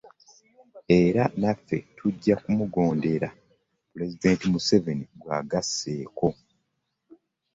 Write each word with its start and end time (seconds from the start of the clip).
Era 1.01 1.23
naffe, 1.41 1.77
tujja 1.97 2.35
kumugondera, 2.43 3.29
Pulezidenti 3.89 4.45
Museveni 4.53 5.05
bw'agasseeko. 5.19 6.27